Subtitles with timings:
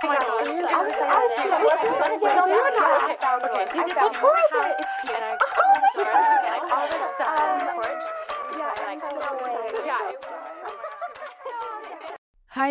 [0.02, 0.06] Hi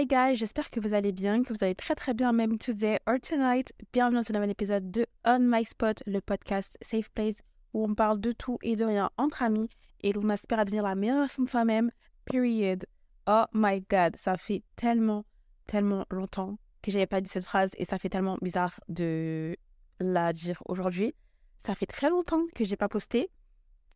[0.07, 3.20] guys, j'espère que vous allez bien, que vous allez très très bien même today or
[3.21, 3.71] tonight.
[3.93, 7.43] Bienvenue dans ce nouvel épisode de On My Spot, le podcast Safe Place
[7.73, 9.70] où on parle de tout et de rien entre amis
[10.02, 11.91] et où on aspire à devenir la meilleure version de soi-même.
[12.25, 12.88] Period.
[13.27, 15.25] Oh my god, ça fait tellement,
[15.68, 19.56] tellement longtemps que j'avais pas dit cette phrase et ça fait tellement bizarre de
[20.00, 21.14] la dire aujourd'hui.
[21.58, 23.30] Ça fait très longtemps que j'ai pas posté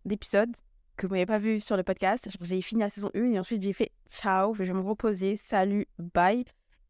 [0.05, 0.51] d'épisode
[0.97, 2.29] que vous n'avez pas vu sur le podcast.
[2.41, 5.87] J'ai fini la saison 1 et ensuite j'ai fait ciao, je vais me reposer, salut,
[5.97, 6.45] bye.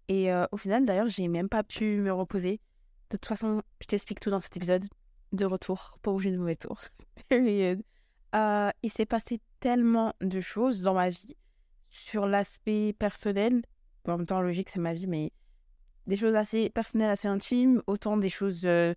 [0.10, 2.60] Et euh, au final, d'ailleurs, j'ai même pas pu me reposer.
[3.10, 4.86] De toute façon, je t'explique tout dans cet épisode
[5.32, 6.82] de retour pour vous de mauvais tour.
[7.32, 11.38] euh, il s'est passé tellement de choses dans ma vie
[11.90, 13.62] sur l'aspect personnel.
[14.08, 15.32] en même temps, logique, c'est ma vie, mais
[16.08, 18.94] des choses assez personnelles, assez intimes, autant des choses euh,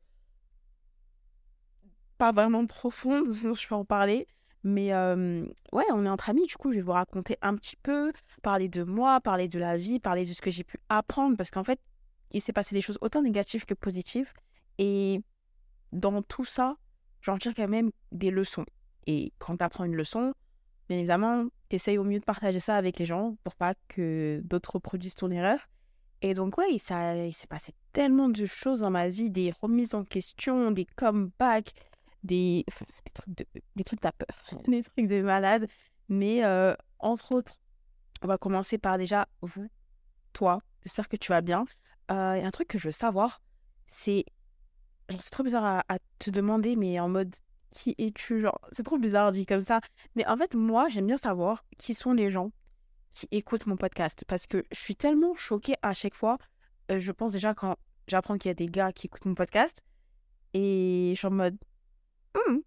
[2.19, 4.27] pas vraiment profondes, sinon je peux en parler.
[4.65, 8.11] Mais ouais, on est entre amis, du coup, je vais vous raconter un petit peu,
[8.43, 11.53] parler de moi, parler de la vie, parler de ce que j'ai pu apprendre, parce
[11.53, 11.79] qu'en fait,
[12.33, 14.33] il s'est passé des choses autant négatives que positives.
[14.79, 15.21] Et
[15.93, 16.77] dans tout ça,
[17.21, 18.67] j'en tire quand même des leçons.
[19.07, 20.35] Et quand tu apprends une leçon,
[20.89, 24.41] bien évidemment, tu essayes au mieux de partager ça avec les gens pour pas que
[24.45, 25.61] d'autres reproduisent ton erreur.
[26.23, 30.05] Et donc, ouais, il s'est passé tellement de choses dans ma vie, des remises en
[30.05, 31.73] question, des comebacks,
[32.23, 32.65] des,
[33.05, 35.69] des trucs de, des trucs peur, des trucs de malade.
[36.09, 37.55] Mais euh, entre autres,
[38.23, 39.69] on va commencer par déjà vous,
[40.33, 40.59] toi.
[40.85, 41.65] J'espère que tu vas bien.
[42.11, 43.43] Euh, et un truc que je veux savoir,
[43.87, 44.25] c'est.
[45.09, 47.35] Genre, c'est trop bizarre à, te demander, mais en mode
[47.71, 49.81] qui es-tu Genre, c'est trop bizarre dit comme ça.
[50.15, 52.51] Mais en fait, moi, j'aime bien savoir qui sont les gens
[53.11, 54.25] qui écoutent mon podcast.
[54.27, 56.39] Parce que je suis tellement choquée à chaque fois.
[56.91, 57.77] Euh, je pense déjà quand
[58.09, 59.83] j'apprends qu'il y a des gars qui écoutent mon podcast.
[60.55, 61.57] Et je suis en mode,
[62.37, 62.59] Mmh.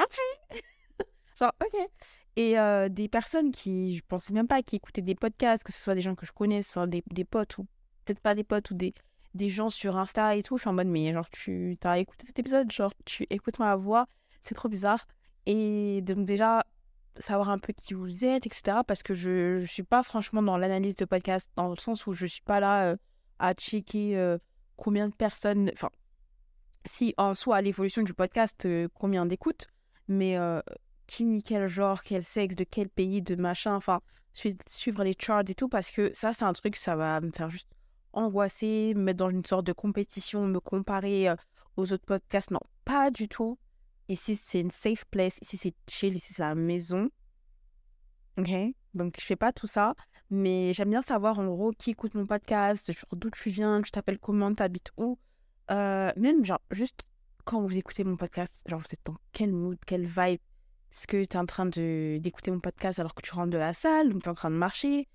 [0.00, 0.18] Ok.
[1.40, 1.88] Genre, ok.
[2.36, 5.78] Et euh, des personnes qui, je pensais même pas, qui écoutaient des podcasts, que ce
[5.80, 7.66] soit des gens que je connais, des, des potes, ou
[8.04, 8.94] peut-être pas des potes, ou des,
[9.34, 10.56] des gens sur Insta et tout.
[10.56, 13.74] Je suis en mode, mais genre, tu as écouté cet épisode, genre, tu écoutes ma
[13.76, 14.06] voix,
[14.42, 15.06] c'est trop bizarre.
[15.46, 16.64] Et donc, déjà,
[17.20, 18.78] savoir un peu qui vous êtes, etc.
[18.86, 22.12] Parce que je ne suis pas franchement dans l'analyse de podcast, dans le sens où
[22.12, 22.96] je suis pas là euh,
[23.38, 24.38] à checker euh,
[24.76, 25.70] combien de personnes.
[25.72, 25.90] Enfin,
[26.84, 29.66] si en soi l'évolution du podcast, euh, combien d'écoutes,
[30.08, 30.36] mais
[31.06, 34.00] qui, quel genre, quel sexe, de quel pays, de machin, enfin,
[34.66, 37.48] suivre les charts et tout, parce que ça, c'est un truc, ça va me faire
[37.48, 37.70] juste
[38.12, 41.28] angoisser, me mettre dans une sorte de compétition, me comparer
[41.76, 42.50] aux autres podcasts.
[42.50, 43.58] Non, pas du tout.
[44.08, 47.08] Ici, c'est une safe place, ici, c'est chill, ici, c'est la maison.
[48.38, 48.50] Ok?
[48.92, 49.94] Donc, je fais pas tout ça,
[50.30, 54.18] mais j'aime bien savoir en gros qui écoute mon podcast, d'où tu viens, tu t'appelles
[54.18, 55.18] comment, t'habites où.
[55.70, 57.08] Euh, même, genre, juste
[57.44, 60.40] quand vous écoutez mon podcast, genre, vous êtes dans quel mood, quelle vibe?
[60.92, 63.72] Est-ce que tu es en train d'écouter mon podcast alors que tu rentres de la
[63.72, 65.08] salle ou tu es en train de marcher?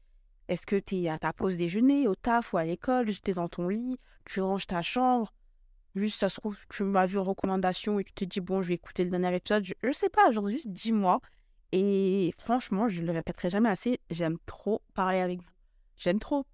[0.50, 3.34] Est-ce que tu es à ta pause déjeuner, au taf ou à l'école tu es
[3.36, 5.32] dans ton lit, tu ranges ta chambre?
[6.00, 8.70] Juste, ça se trouve, tu m'as vu en recommandation et tu te dis, bon, je
[8.70, 9.66] vais écouter le dernier épisode.
[9.66, 11.20] Je, je sais pas, genre, juste dis-moi.
[11.72, 15.50] Et franchement, je le répéterai jamais assez, j'aime trop parler avec vous.
[15.98, 16.46] J'aime trop.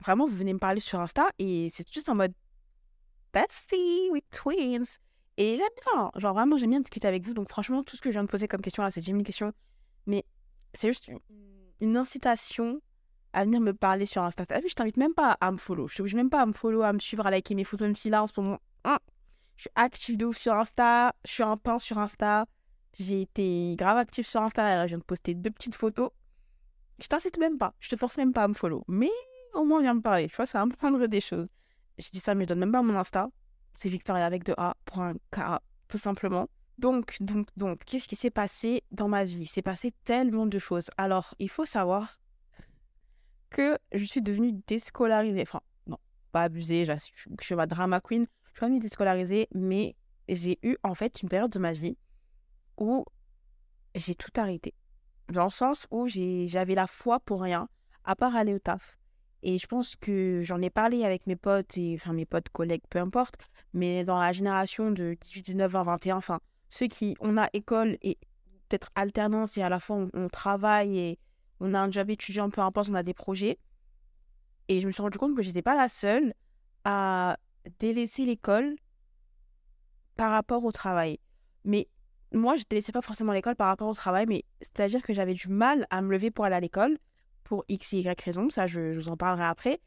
[0.00, 2.32] Vraiment, vous venez me parler sur Insta et c'est juste en mode,
[3.32, 4.98] bestie with twins.
[5.38, 7.34] Et j'aime bien, genre vraiment, j'aime bien discuter avec vous.
[7.34, 9.22] Donc franchement, tout ce que je viens de poser comme question là, c'est déjà une
[9.22, 9.52] question.
[10.06, 10.24] Mais
[10.72, 11.10] c'est juste
[11.80, 12.80] une, incitation
[13.34, 14.44] à venir me parler sur Insta.
[14.48, 15.88] je t'invite même pas à me follow.
[15.88, 17.96] Je t'oblige même pas à me follow, à me suivre, à liker mes photos, même
[17.96, 18.58] si là, en ce moment,
[19.56, 21.14] je suis active de ouf sur Insta.
[21.24, 22.46] Je suis un pain sur Insta.
[22.98, 24.86] J'ai été grave active sur Insta.
[24.86, 26.10] je viens de poster deux petites photos.
[26.98, 27.74] Je t'incite même pas.
[27.80, 28.84] Je te force même pas à me follow.
[28.88, 29.10] Mais
[29.54, 30.28] au moins, viens me parler.
[30.28, 31.48] Tu vois, ça va me prendre des choses
[31.98, 33.30] je dis ça, mais je donne même pas mon Insta.
[33.74, 35.40] C'est Victoria avec de A.K,
[35.88, 36.48] tout simplement.
[36.78, 39.42] Donc, donc, donc, qu'est-ce qui s'est passé dans ma vie?
[39.42, 40.90] Il s'est passé tellement de choses.
[40.98, 42.18] Alors, il faut savoir
[43.50, 45.42] que je suis devenue déscolarisée.
[45.42, 45.98] Enfin, non,
[46.32, 46.92] pas abusée, je
[47.40, 48.26] suis ma drama queen.
[48.56, 49.96] Je suis devenue déscolarisée, mais
[50.30, 51.98] j'ai eu en fait une période de ma vie
[52.78, 53.04] où
[53.94, 54.72] j'ai tout arrêté.
[55.28, 57.68] Dans le sens où j'avais la foi pour rien,
[58.04, 58.96] à part aller au taf.
[59.42, 62.84] Et je pense que j'en ai parlé avec mes potes, et, enfin mes potes, collègues,
[62.88, 63.36] peu importe,
[63.74, 67.98] mais dans la génération de 18, 19, 20, 21, enfin, ceux qui, on a école
[68.00, 68.16] et
[68.70, 71.18] peut-être alternance et à la fois on, travaille et
[71.60, 73.58] on a un job étudiant, peu importe, on a des projets.
[74.68, 76.32] Et je me suis rendu compte que j'étais pas la seule
[76.86, 77.36] à
[77.78, 78.76] délaisser l'école
[80.16, 81.18] par rapport au travail.
[81.64, 81.88] Mais
[82.32, 85.48] moi, je délaissais pas forcément l'école par rapport au travail, mais c'est-à-dire que j'avais du
[85.48, 86.98] mal à me lever pour aller à l'école
[87.44, 89.80] pour X, Y raison, ça je, vous en parlerai après.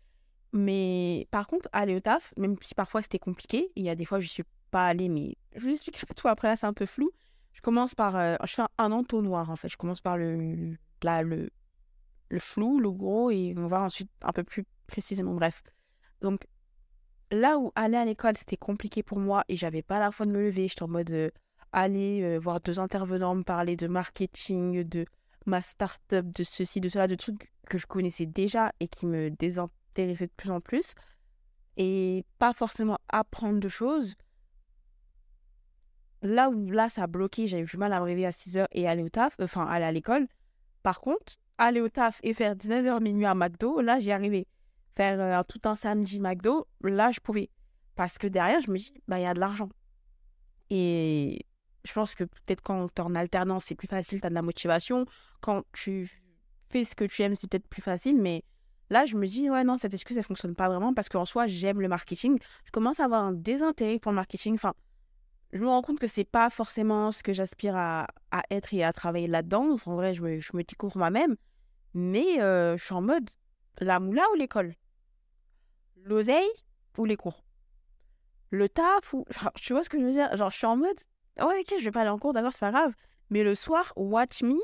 [0.54, 4.06] Mais par contre, aller au taf, même si parfois c'était compliqué, il y a des
[4.06, 6.86] fois je suis pas allée, mais je vous expliquerai tout après, là c'est un peu
[6.86, 7.12] flou.
[7.54, 8.16] Je commence par.
[8.16, 9.68] euh, je fais un, un entonnoir en fait.
[9.68, 11.50] Je commence par le, là, le,
[12.30, 15.34] le flou, le gros, et on va ensuite un peu plus précisément.
[15.34, 15.62] Bref.
[16.22, 16.48] Donc,
[17.32, 20.32] là où aller à l'école c'était compliqué pour moi et j'avais pas la foi de
[20.32, 21.30] me lever, j'étais en mode euh,
[21.72, 25.06] aller euh, voir deux intervenants me parler de marketing, de
[25.46, 29.30] ma start-up, de ceci, de cela, de trucs que je connaissais déjà et qui me
[29.30, 30.94] désintéressaient de plus en plus.
[31.78, 34.16] Et pas forcément apprendre de choses.
[36.22, 39.04] Là où là ça a bloqué, j'avais du mal à me à 6h et aller
[39.04, 40.28] au taf, enfin aller à l'école.
[40.84, 44.46] Par contre, aller au taf et faire 19h minuit à McDo, là j'y arrivais.
[44.96, 47.50] Faire euh, tout un samedi McDo, là je pouvais.
[47.96, 49.70] Parce que derrière, je me dis, bah il y a de l'argent.
[50.70, 51.46] Et
[51.84, 54.36] je pense que peut-être quand tu es en alternance, c'est plus facile, tu as de
[54.36, 55.06] la motivation.
[55.42, 56.22] Quand tu
[56.70, 58.18] fais ce que tu aimes, c'est peut-être plus facile.
[58.18, 58.44] Mais
[58.90, 61.48] là, je me dis, ouais, non, cette excuse, elle fonctionne pas vraiment parce qu'en soi,
[61.48, 62.40] j'aime le marketing.
[62.66, 64.56] Je commence à avoir un désintérêt pour le marketing.
[64.56, 64.74] Enfin,
[65.52, 68.08] je me rends compte que c'est pas forcément ce que j'aspire à,
[68.52, 69.76] être et à travailler là-dedans.
[69.86, 71.36] En vrai, je me, je me découvre moi-même.
[71.94, 73.28] Mais euh, je suis en mode,
[73.80, 74.76] la moula ou l'école?
[76.04, 76.50] L'oseille
[76.98, 77.44] ou les cours?
[78.52, 79.26] Le taf ou...
[79.56, 80.36] Tu vois ce que je veux dire?
[80.36, 81.00] Genre, je suis en mode,
[81.40, 82.94] ouais, ok, je vais pas aller en cours, d'accord, c'est pas grave.
[83.30, 84.58] Mais le soir, watch me,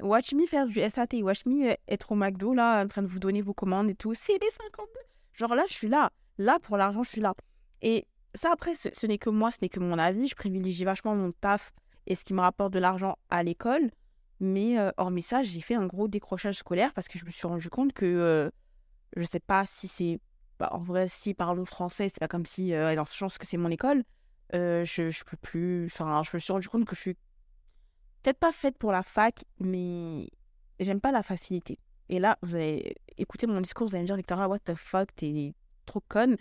[0.00, 3.06] watch me faire du SAT, watch me euh, être au McDo, là, en train de
[3.06, 4.12] vous donner vos commandes et tout.
[4.12, 4.86] CB52.
[5.34, 6.10] Genre là, je suis là.
[6.38, 7.34] Là, pour l'argent, je suis là.
[7.82, 10.28] Et ça, après, ce, ce n'est que moi, ce n'est que mon avis.
[10.28, 11.72] Je privilégie vachement mon taf
[12.06, 13.90] et ce qui me rapporte de l'argent à l'école.
[14.40, 17.46] Mais euh, hormis ça, j'ai fait un gros décrochage scolaire parce que je me suis
[17.46, 18.50] rendu compte que euh,
[19.16, 20.18] je sais pas si c'est.
[20.58, 23.46] bah, en vrai, si parlons français, c'est pas comme si, euh, dans ce sens que
[23.46, 24.02] c'est mon école,
[24.52, 25.86] je, je peux plus.
[25.86, 27.16] Enfin, je me suis rendu compte que je suis
[28.22, 30.28] peut-être pas faite pour la fac, mais
[30.78, 31.78] j'aime pas la facilité.
[32.08, 35.14] Et là, vous allez écouter mon discours, vous allez me dire, Victoria, what the fuck,
[35.14, 35.54] t'es
[35.86, 36.36] trop conne.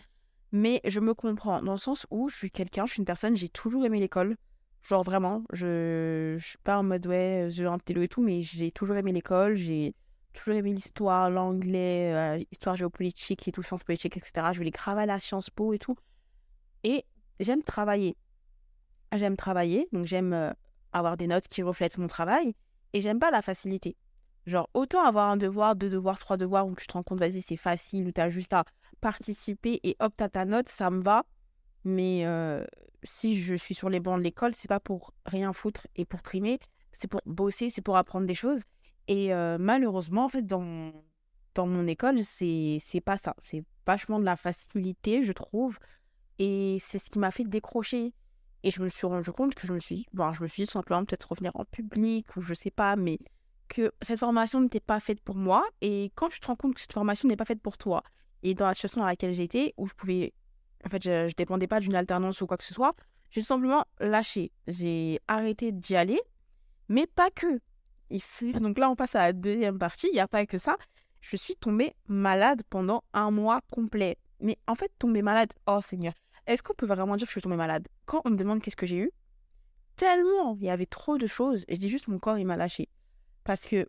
[0.51, 3.37] Mais je me comprends, dans le sens où je suis quelqu'un, je suis une personne,
[3.37, 4.35] j'ai toujours aimé l'école.
[4.83, 8.71] Genre vraiment, je, je suis pas en mode ouais, je un et tout, mais j'ai
[8.71, 9.93] toujours aimé l'école, j'ai
[10.33, 14.47] toujours aimé l'histoire, l'anglais, euh, histoire géopolitique et tout, sciences politiques, etc.
[14.53, 15.95] Je voulais grave aller à Sciences Po et tout.
[16.83, 17.05] Et
[17.39, 18.15] j'aime travailler.
[19.13, 20.51] J'aime travailler, donc j'aime euh,
[20.93, 22.55] avoir des notes qui reflètent mon travail,
[22.93, 23.97] et j'aime pas la facilité.
[24.45, 27.41] Genre, autant avoir un devoir, deux devoirs, trois devoirs où tu te rends compte, vas-y,
[27.41, 28.63] c'est facile, où tu as juste à
[29.01, 31.25] participer et hop, t'as ta note, ça me va.
[31.85, 32.25] Mais
[33.03, 36.21] si je suis sur les bancs de l'école, c'est pas pour rien foutre et pour
[36.21, 36.59] trimer,
[36.91, 38.63] c'est pour bosser, c'est pour apprendre des choses.
[39.07, 39.29] Et
[39.59, 40.91] malheureusement, en fait, dans,
[41.55, 43.35] dans mon école, c'est pas ça.
[43.43, 45.79] C'est vachement de la facilité, je trouve.
[46.37, 48.13] Et c'est ce qui m'a fait décrocher.
[48.63, 50.63] Et je me suis rendu compte que je me suis dit, bon, je me suis
[50.63, 53.17] dit simplement peut-être revenir en public ou je sais pas, mais
[53.69, 55.65] que cette formation n'était pas faite pour moi.
[55.81, 58.03] Et quand tu te rends compte que cette formation n'est pas faite pour toi,
[58.43, 60.33] et dans la situation dans laquelle j'étais, où je pouvais.
[60.85, 62.95] En fait, je, je dépendais pas d'une alternance ou quoi que ce soit,
[63.31, 64.51] j'ai tout simplement lâché.
[64.67, 66.21] J'ai arrêté d'y aller,
[66.87, 67.59] mais pas que.
[68.09, 70.07] Ici, donc là, on passe à la deuxième partie.
[70.07, 70.77] Il n'y a pas que ça.
[71.21, 74.17] Je suis tombée malade pendant un mois complet.
[74.39, 76.13] Mais en fait, tomber malade, oh Seigneur,
[76.47, 77.87] est-ce qu'on peut vraiment dire que je suis tombée malade?
[78.05, 79.11] Quand on me demande qu'est-ce que j'ai eu,
[79.95, 81.65] tellement il y avait trop de choses.
[81.67, 82.89] Et je dis juste mon corps, il m'a lâché.
[83.43, 83.87] Parce que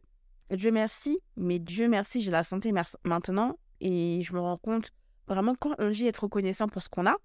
[0.50, 2.72] Dieu merci, mais Dieu merci, j'ai la santé
[3.04, 3.58] maintenant.
[3.80, 4.90] Et je me rends compte,
[5.34, 7.16] vraiment, quand on dit être reconnaissant pour ce qu'on a,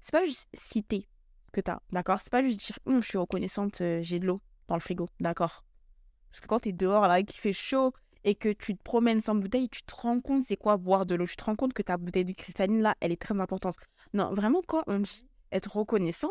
[0.00, 1.08] c'est pas juste citer
[1.46, 2.20] ce que tu as, d'accord?
[2.22, 5.08] C'est pas juste dire, Hum, je suis reconnaissante, euh, j'ai de l'eau dans le frigo,
[5.20, 5.64] d'accord?
[6.30, 7.92] Parce que quand tu es dehors, là, qu'il fait chaud
[8.24, 11.14] et que tu te promènes sans bouteille, tu te rends compte c'est quoi boire de
[11.14, 11.26] l'eau?
[11.26, 13.76] Tu te rends compte que ta bouteille de cristalline, là, elle est très importante.
[14.12, 16.30] Non, vraiment, quand on dit être reconnaissant,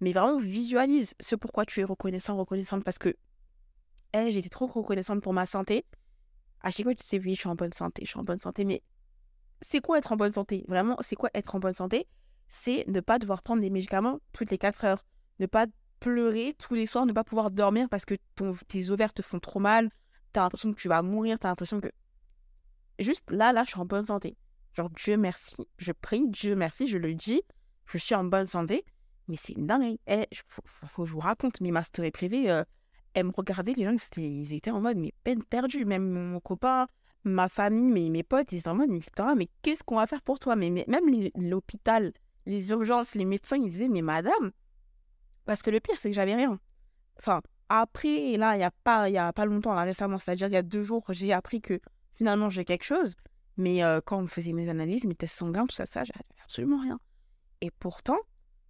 [0.00, 3.14] mais vraiment visualise ce pourquoi tu es reconnaissant, reconnaissante, parce que
[4.14, 5.84] eh, j'étais trop reconnaissante pour ma santé.
[6.60, 8.38] À chaque fois, tu sais, oui, je suis en bonne santé, je suis en bonne
[8.38, 8.82] santé, mais
[9.62, 10.64] c'est quoi être en bonne santé?
[10.68, 12.06] Vraiment, c'est quoi être en bonne santé?
[12.48, 15.04] C'est ne pas devoir prendre des médicaments toutes les 4 heures,
[15.38, 15.66] ne pas
[16.00, 18.14] pleurer tous les soirs, ne pas pouvoir dormir parce que
[18.68, 19.88] tes ovaires te font trop mal,
[20.32, 21.88] t'as l'impression que tu vas mourir, t'as l'impression que...
[22.98, 24.36] Juste là, là, je suis en bonne santé.
[24.74, 27.42] Genre, Dieu merci, je prie, Dieu merci, je le dis,
[27.86, 28.84] je suis en bonne santé,
[29.28, 29.98] mais c'est dingue.
[30.06, 32.64] Eh, faut, que je vous raconte, mes ma story privée, euh,
[33.14, 35.84] elle me regardait, les gens, ils étaient en mode, mais peine perdue.
[35.84, 36.86] Même mon copain,
[37.24, 40.38] ma famille, mes, mes potes, ils étaient en mode, mais qu'est-ce qu'on va faire pour
[40.38, 40.56] toi?
[40.56, 40.82] Même
[41.36, 42.12] l'hôpital,
[42.46, 44.52] les urgences, les médecins, ils disaient, mais madame,
[45.44, 46.58] parce que le pire, c'est que j'avais rien.
[47.18, 50.62] Enfin, après, là, il n'y a, pas- a longtemps, là, récemment, c'est-à-dire il y a
[50.62, 51.80] deux jours, j'ai appris que
[52.12, 53.14] finalement j'ai quelque chose.
[53.56, 56.80] Mais euh, quand on faisait mes analyses, mes tests sanguins, tout ça, ça, j'avais absolument
[56.80, 56.98] rien.
[57.60, 58.18] Et pourtant,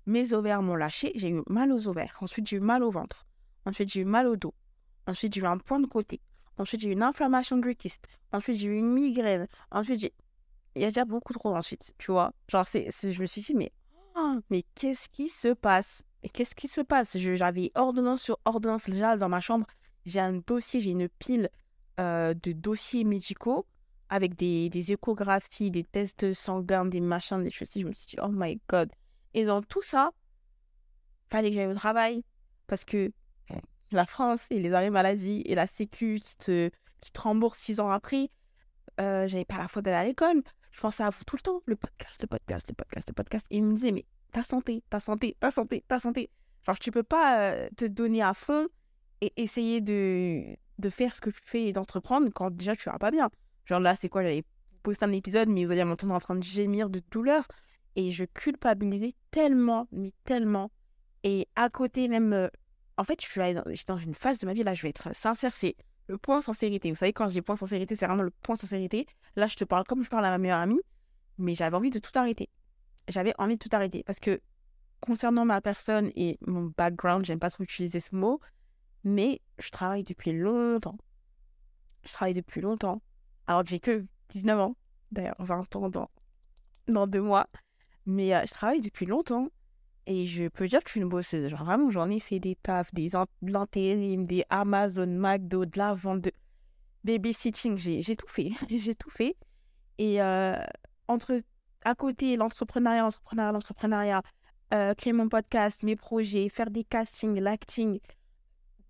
[0.07, 2.19] mes ovaires m'ont lâché, j'ai eu mal aux ovaires.
[2.21, 3.27] Ensuite, j'ai eu mal au ventre.
[3.65, 4.55] Ensuite, j'ai eu mal au dos.
[5.07, 6.21] Ensuite, j'ai eu un point de côté.
[6.59, 8.07] Ensuite, j'ai eu une inflammation du kyste.
[8.33, 9.47] Ensuite, j'ai eu une migraine.
[9.71, 10.13] Ensuite, j'ai...
[10.75, 12.33] il y a déjà beaucoup trop ensuite, tu vois.
[12.49, 13.73] Genre, c'est, je me suis dit, mais,
[14.17, 16.03] oh, mais qu'est-ce qui se passe?
[16.33, 17.17] Qu'est-ce qui se passe?
[17.17, 19.67] J'avais ordonnance sur ordonnance déjà dans ma chambre.
[20.05, 21.49] J'ai un dossier, j'ai une pile
[22.01, 23.67] euh, de dossiers médicaux
[24.09, 27.71] avec des, des, échographies, des tests sanguins, des machins, des choses.
[27.75, 28.93] Je me suis dit, oh my god.
[29.35, 30.11] Et dans tout ça,
[31.31, 32.23] fallait que j'aille au travail
[32.67, 33.11] parce que
[33.97, 36.71] la France et les arrêts maladie et la Sécu qui te,
[37.01, 38.31] qui te rembourse six ans après,
[39.01, 40.43] euh, j'avais pas la faute d'aller à l'école.
[40.71, 43.47] Je pensais à vous tout le temps, le podcast, le podcast, le podcast, le podcast.
[43.51, 46.31] Et il me disait, mais ta santé, ta santé, ta santé, ta santé.
[46.67, 48.69] Genre, tu peux pas euh, te donner à fond
[49.21, 52.99] et essayer de, de faire ce que tu fais et d'entreprendre quand déjà tu vas
[52.99, 53.31] pas bien.
[53.65, 54.45] Genre là, c'est quoi J'allais
[54.83, 57.47] poster un épisode, mais vous allez m'entendre en train de gémir de douleur.
[57.95, 60.71] Et je culpabilisais tellement, mais tellement.
[61.25, 62.51] Et à côté, même.
[62.97, 65.15] En fait, je suis dans, dans une phase de ma vie, là, je vais être
[65.15, 65.77] sincère, c'est
[66.09, 66.91] le point sincérité.
[66.91, 69.07] Vous savez, quand je dis point sincérité, c'est vraiment le point sincérité.
[69.37, 70.81] Là, je te parle comme je parle à ma meilleure amie,
[71.39, 72.51] mais j'avais envie de tout arrêter.
[73.09, 74.41] J'avais envie de tout arrêter parce que
[75.01, 78.41] concernant ma personne et mon background, j'aime pas trop utiliser ce mot,
[79.05, 80.99] mais je travaille depuis longtemps.
[82.05, 83.03] Je travaille depuis longtemps.
[83.47, 84.77] Alors que j'ai que 19 ans,
[85.11, 86.11] d'ailleurs 20 ans dans,
[86.89, 87.49] dans deux mois.
[88.07, 89.49] Mais euh, je travaille depuis longtemps
[90.07, 91.53] et je peux dire que je suis une bosseuse.
[91.53, 96.23] Vraiment, j'en ai fait des tafs, des de l'intérim, des Amazon, McDo, de la vente,
[96.23, 96.33] de
[97.05, 97.77] babysitting.
[97.79, 98.51] J'ai tout fait.
[98.71, 99.37] j'ai tout fait.
[99.99, 100.57] Et euh,
[101.09, 101.41] entre
[101.85, 104.23] à côté l'entrepreneuriat, l'entrepreneuriat, l'entrepreneuriat,
[104.75, 108.01] euh, créer mon podcast, mes projets, faire des castings, l'acting,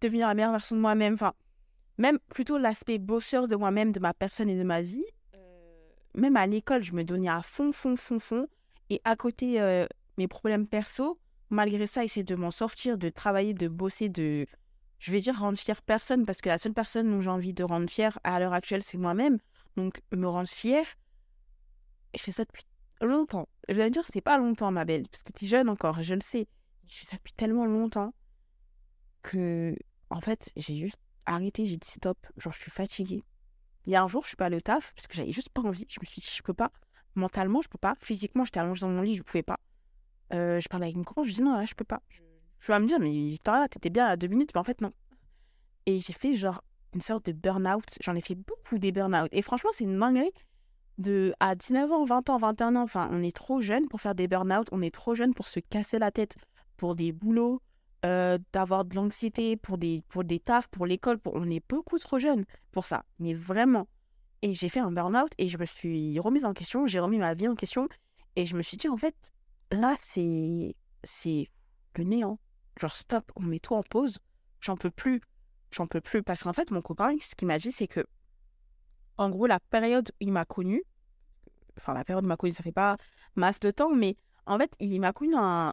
[0.01, 1.33] devenir la meilleure version de moi-même, enfin,
[1.99, 5.05] même plutôt l'aspect bosseur de moi-même, de ma personne et de ma vie.
[6.15, 8.47] Même à l'école, je me donnais à fond, fond, fond, fond.
[8.91, 9.87] Et à côté, euh,
[10.19, 11.19] mes problèmes perso,
[11.51, 14.47] malgré ça, essayer de m'en sortir, de travailler, de bosser, de,
[14.99, 17.65] je vais dire, rendre fière personne, parce que la seule personne dont j'ai envie de
[17.65, 19.39] rendre fière à l'heure actuelle, c'est moi-même.
[19.77, 20.87] Donc, me rendre fière,
[22.15, 22.65] je fais ça depuis
[23.01, 23.49] longtemps.
[23.69, 26.15] Je vais dire, c'est pas longtemps, ma belle, parce que tu es jeune encore, je
[26.15, 26.47] le sais.
[26.89, 28.13] Je fais ça depuis tellement longtemps
[29.23, 29.75] que,
[30.11, 33.23] en fait, j'ai juste arrêté, j'ai dit stop, genre, je suis fatiguée.
[33.87, 35.49] Il y a un jour, je suis pas allée au taf, parce que j'avais juste
[35.49, 35.87] pas envie.
[35.89, 36.71] Je me suis dit, je peux pas.
[37.15, 37.97] Mentalement, je peux pas.
[38.01, 39.59] Physiquement, j'étais allongée dans mon lit, je pouvais pas.
[40.35, 42.01] Euh, je parlais avec mon copain, je dis non, là, je peux pas.
[42.59, 44.93] Je vais me dire, mais Victoria, t'étais bien à deux minutes, mais en fait, non.
[45.87, 46.63] Et j'ai fait genre
[46.95, 47.99] une sorte de burn-out.
[48.01, 49.29] J'en ai fait beaucoup des burn-out.
[49.33, 50.33] Et franchement, c'est une dinguerie
[50.99, 52.83] de à 19 ans, 20 ans, 21 ans.
[52.83, 54.69] Enfin, on est trop jeune pour faire des burn-out.
[54.73, 56.37] On est trop jeune pour se casser la tête
[56.77, 57.61] pour des boulots,
[58.05, 61.19] euh, d'avoir de l'anxiété, pour des, pour des tafs, pour l'école.
[61.27, 63.05] On est beaucoup trop jeune pour ça.
[63.19, 63.89] Mais vraiment.
[64.43, 66.87] Et j'ai fait un burn-out et je me suis remise en question.
[66.87, 67.89] J'ai remis ma vie en question.
[68.37, 69.33] Et je me suis dit, en fait,
[69.73, 70.77] là, c'est,
[71.97, 72.39] le néant.
[72.81, 74.19] Genre, stop, on met tout en pause.
[74.61, 75.21] J'en peux plus.
[75.71, 76.23] J'en peux plus.
[76.23, 78.05] Parce qu'en fait, mon copain, ce qu'il m'a dit, c'est que,
[79.19, 80.83] en gros, la période où il m'a connu,
[81.77, 82.97] enfin, la période où il m'a connu, ça fait pas
[83.37, 85.73] masse de temps, mais en fait, il m'a connu dans un,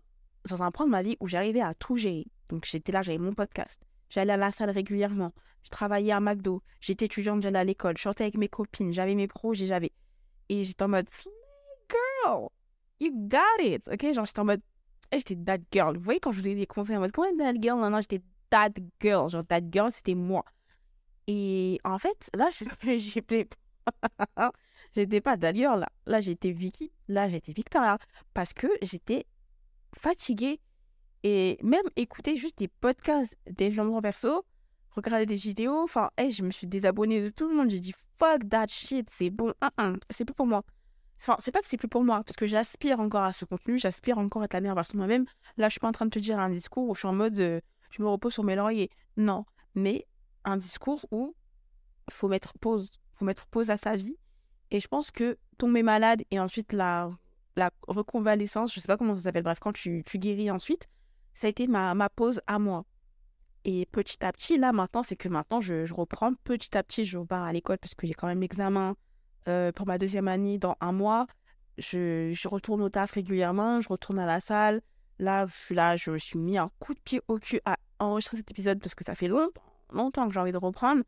[0.50, 2.26] dans un point de ma vie où j'arrivais à tout gérer.
[2.50, 3.82] Donc, j'étais là, j'avais mon podcast.
[4.10, 5.34] J'allais à la salle régulièrement.
[5.64, 6.64] Je travaillais à McDo.
[6.82, 7.98] J'étais étudiante, j'allais à l'école.
[7.98, 8.92] Je sortais avec mes copines.
[8.92, 9.92] J'avais mes projets, j'avais.
[10.48, 11.08] Et j'étais en mode,
[12.26, 12.50] girl,
[13.00, 13.88] you got it.
[13.88, 14.62] Ok, genre, j'étais en mode,
[15.12, 15.98] j'étais that girl.
[15.98, 17.80] Vous voyez, quand je vous donne des conseils en mode, comment that girl?
[17.80, 19.30] Non, non, j'étais that girl.
[19.30, 20.44] Genre, that girl, c'était moi.
[21.28, 22.50] Et en fait, là,
[22.84, 23.48] j'étais.
[24.96, 25.88] j'étais pas that là.
[26.06, 26.92] Là, j'étais Vicky.
[27.08, 27.98] Là, j'étais Victoria.
[28.34, 29.26] Parce que j'étais
[29.98, 30.60] fatiguée.
[31.24, 34.46] Et même écouter juste des podcasts développement perso,
[34.92, 35.84] regarder des vidéos.
[35.84, 37.70] Enfin, hey, je me suis désabonnée de tout le monde.
[37.70, 39.54] J'ai dit fuck that shit, c'est bon.
[40.10, 40.64] c'est plus pour moi.
[41.22, 43.78] Enfin, c'est pas que c'est plus pour moi, parce que j'aspire encore à ce contenu,
[43.78, 45.26] j'aspire encore à être la meilleure version de moi-même.
[45.58, 47.14] Là, je suis pas en train de te dire un discours où je suis en
[47.14, 47.60] mode euh,
[47.92, 48.90] je me repose sur mes lauriers.
[49.18, 49.46] Non,
[49.76, 50.06] mais
[50.46, 51.36] un discours où
[52.10, 54.16] faut mettre pause, faut mettre pause à sa vie.
[54.72, 57.12] Et je pense que tomber malade et ensuite la,
[57.56, 60.88] la reconvalescence, je sais pas comment ça s'appelle, bref, quand tu, tu guéris ensuite,
[61.34, 62.86] ça a été ma, ma pause à moi.
[63.66, 66.34] Et petit à petit, là maintenant, c'est que maintenant, je, je, reprends.
[66.44, 68.96] Petit à petit, je repars à l'école parce que j'ai quand même l'examen
[69.50, 71.28] euh, pour ma deuxième année dans un mois.
[71.78, 74.82] Je, retourne au taf régulièrement, je retourne à la salle.
[75.18, 77.78] Là, je suis là, je me suis mis un coup de pied au cul à
[78.00, 81.04] enregistrer cet épisode parce que ça fait longtemps, longtemps que j'ai envie de reprendre.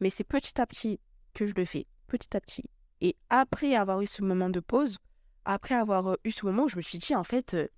[0.00, 1.00] Mais c'est petit à petit
[1.34, 2.64] que je le fais, petit à petit.
[3.00, 4.98] Et après avoir eu ce moment de pause,
[5.44, 7.68] après avoir euh, eu ce moment, je me suis dit, en fait, euh,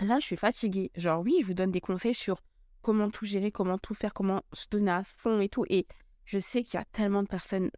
[0.00, 0.90] là, je suis fatiguée.
[0.96, 2.42] Genre, oui, je vous donne des conseils sur
[2.82, 5.64] comment tout gérer, comment tout faire, comment se donner à fond et tout.
[5.68, 5.86] Et
[6.24, 7.70] je sais qu'il y a tellement de personnes,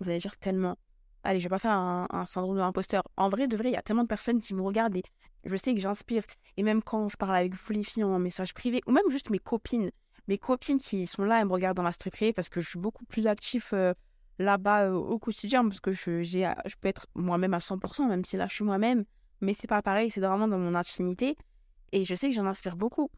[0.00, 0.76] vous allez dire tellement.
[1.22, 3.02] Allez, je vais pas faire un, syndrome de.
[3.16, 5.02] En vrai, de vrai, il y a tellement de personnes qui me regardent et
[5.44, 6.22] je sais que j'inspire.
[6.56, 9.30] Et même quand je parle avec vous les filles en message privé, ou même juste
[9.30, 9.90] mes copines,
[10.28, 12.68] mes copines qui sont là et me regardent dans ma story privée parce que je
[12.68, 13.94] suis beaucoup plus active euh,
[14.38, 18.46] là-bas au quotidien parce que je, je peux être moi-même à 100%, même si là
[18.48, 19.04] je suis moi-même,
[19.40, 21.36] mais c'est pas pareil, c'est vraiment dans mon intimité.
[21.92, 23.10] Et je sais que j'en inspire beaucoup.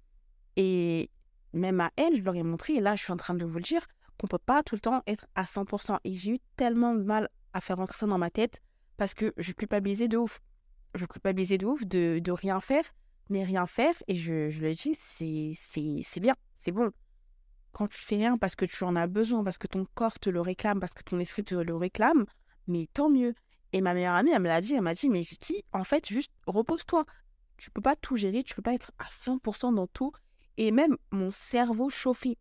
[0.57, 1.11] Et
[1.53, 3.57] même à elle, je leur ai montré, et là je suis en train de vous
[3.57, 3.87] le dire,
[4.23, 5.99] qu'on peut pas tout le temps être à 100%.
[6.05, 8.63] Et j'ai eu tellement de mal à faire rentrer ça dans ma tête
[8.97, 10.41] parce que je culpabilisais de ouf.
[10.95, 12.85] Je culpabilisais de ouf de, de rien faire,
[13.31, 13.95] mais rien faire.
[14.07, 16.93] Et je, je le dis, c'est, bien, c'est bon.
[17.73, 20.31] Quand tu fais rien parce que tu en as besoin, parce que ton corps te
[20.31, 22.25] le réclame, parce que ton esprit te le réclame,
[22.69, 23.35] mais tant mieux.
[23.73, 26.07] Et ma meilleure amie, elle me l'a dit, elle m'a dit, mais Vicky, en fait,
[26.07, 27.07] juste repose-toi.
[27.57, 30.13] Tu peux pas tout gérer, tu peux pas être à 100% dans tout.
[30.59, 32.37] Et même mon cerveau chauffait.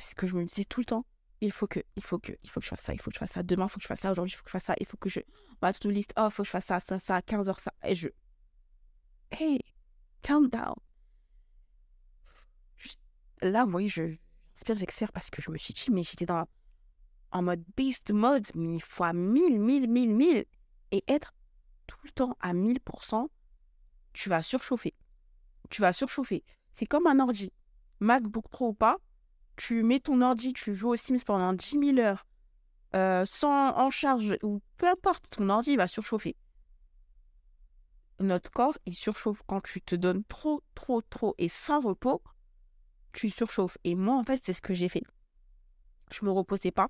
[0.00, 1.04] Parce que je me disais tout le temps,
[1.42, 3.16] il faut que, il faut que, il faut que je fasse ça, il faut que
[3.16, 4.52] je fasse ça, demain, il faut que je fasse ça, aujourd'hui, il faut que je
[4.52, 5.20] fasse ça, il faut que je,
[5.60, 7.60] ma to list, oh, il faut que je fasse ça, ça, ça, à 15 heures,
[7.60, 7.74] ça.
[7.84, 8.08] Et je,
[9.30, 9.60] hey,
[10.22, 10.72] calm down.
[12.78, 12.98] Juste
[13.42, 14.16] là, vous voyez, je,
[14.54, 16.48] j'inspire, j'expire parce que je me suis dit, mais j'étais dans,
[17.30, 20.44] en mode beast mode, mais fois 1000, 1000, 1000, 1000.
[20.92, 21.34] Et être
[21.86, 23.28] tout le temps à 1000%,
[24.14, 24.94] tu vas surchauffer.
[25.68, 26.42] Tu vas surchauffer.
[26.72, 27.52] C'est comme un ordi.
[28.00, 28.96] MacBook Pro ou pas,
[29.60, 32.26] tu mets ton ordi, tu joues au Sims pendant 10 000 heures,
[32.94, 36.34] euh, sans en charge, ou peu importe, ton ordi va surchauffer.
[38.20, 42.22] Notre corps, il surchauffe quand tu te donnes trop, trop, trop et sans repos,
[43.12, 43.76] tu surchauffes.
[43.84, 45.02] Et moi, en fait, c'est ce que j'ai fait.
[46.10, 46.88] Je me reposais pas.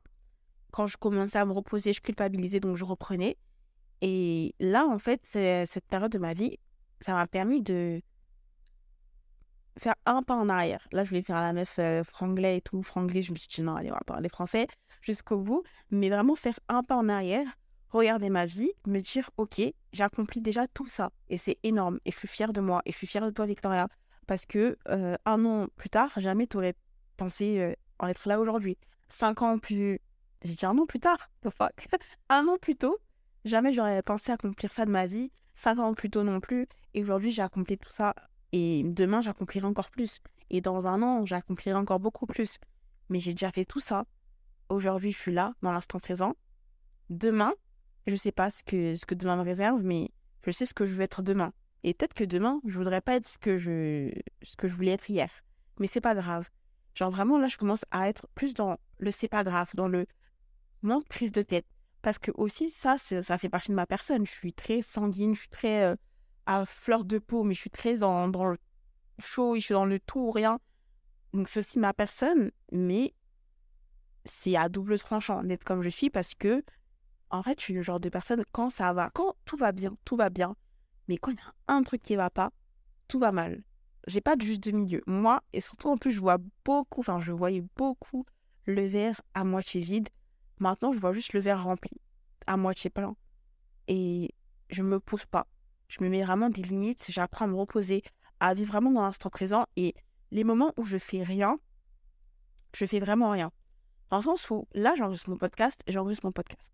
[0.71, 3.37] Quand je commençais à me reposer, je culpabilisais, donc je reprenais.
[4.01, 6.57] Et là, en fait, cette période de ma vie,
[7.01, 8.01] ça m'a permis de
[9.81, 10.87] faire un pas en arrière.
[10.93, 13.23] Là, je voulais faire la meuf euh, franglais et tout, franglais.
[13.23, 14.67] Je me suis dit non, allez, on va parler français
[15.01, 15.63] jusqu'au bout.
[15.91, 17.47] Mais vraiment faire un pas en arrière,
[17.89, 19.61] regarder ma vie, me dire ok,
[19.93, 21.11] j'ai accompli déjà tout ça.
[21.31, 21.99] Et c'est énorme.
[22.05, 22.83] Et je suis fière de moi.
[22.85, 23.89] Et je suis fière de toi, Victoria.
[24.27, 26.75] Parce que euh, un an plus tard, jamais tu aurais
[27.17, 28.77] pensé euh, en être là aujourd'hui.
[29.09, 29.99] Cinq ans plus.
[30.45, 31.31] J'ai dit un an plus tard.
[31.43, 31.89] The fuck.
[32.29, 32.99] un an plus tôt,
[33.45, 35.33] jamais j'aurais pensé accomplir ça de ma vie.
[35.55, 36.69] Cinq ans plus tôt non plus.
[36.95, 38.15] Et aujourd'hui, j'ai accompli tout ça
[38.53, 40.21] et demain, j'accomplirai encore plus.
[40.51, 42.59] Et dans un an, j'accomplirai encore beaucoup plus.
[43.09, 44.05] Mais j'ai déjà fait tout ça.
[44.69, 46.35] Aujourd'hui, je suis là, dans l'instant présent.
[47.09, 47.53] Demain,
[48.07, 50.11] je ne sais pas ce que, ce que demain me réserve, mais
[50.45, 51.53] je sais ce que je veux être demain.
[51.83, 54.11] Et peut-être que demain, je voudrais pas être ce que je,
[54.43, 55.31] ce que je voulais être hier.
[55.79, 56.49] Mais c'est pas grave.
[56.95, 60.07] Genre vraiment, là, je commence à être plus dans le c'est pas grave, dans le
[60.83, 61.67] moins prise de tête.
[62.03, 64.27] Parce que aussi, ça, ça fait partie de ma personne.
[64.27, 65.97] Je suis très sanguine, je suis très euh,
[66.51, 68.59] à fleur de peau, mais je suis très dans, le
[69.21, 70.59] chaud, je suis dans le tout ou rien.
[71.33, 73.15] Donc c'est aussi ma personne, mais
[74.25, 76.65] c'est à double tranchant d'être comme je suis parce que,
[77.31, 79.97] en fait, je suis le genre de personne, quand ça va, quand tout va bien,
[80.05, 80.57] tout va bien.
[81.07, 82.51] Mais quand il y a un truc qui va pas,
[83.07, 83.63] tout va mal.
[84.09, 85.03] J'ai pas de juste de milieu.
[85.07, 88.27] Moi, et surtout en plus, je vois beaucoup, enfin, je voyais beaucoup
[88.67, 90.09] le verre à moitié vide.
[90.59, 91.93] Maintenant, je vois juste le verre rempli,
[92.49, 93.15] à moitié plein.
[93.87, 94.35] Et
[94.69, 95.47] je me pousse pas
[95.91, 98.03] je me mets vraiment des limites, j'apprends à me reposer,
[98.39, 99.67] à vivre vraiment dans l'instant présent.
[99.75, 99.95] Et
[100.31, 101.59] les moments où je fais rien,
[102.77, 103.51] je fais vraiment rien.
[104.09, 106.73] Dans le sens où, là, j'enregistre mon podcast, j'enregistre mon podcast.